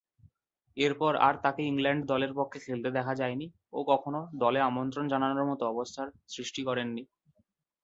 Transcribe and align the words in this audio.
এরপর 0.77 1.13
আর 1.19 1.35
তাকে 1.43 1.61
ইংল্যান্ড 1.65 2.01
দলের 2.11 2.31
পক্ষে 2.39 2.59
খেলতে 2.65 2.89
দেখা 2.97 3.13
যায়নি 3.15 3.45
ও 3.73 3.89
কখনো 3.91 4.19
দলে 4.41 4.59
আমন্ত্রণ 4.69 5.05
জানানোর 5.13 5.49
মতো 5.51 5.63
অবস্থার 5.67 6.07
সৃষ্টি 6.33 6.61
করেননি। 6.67 7.03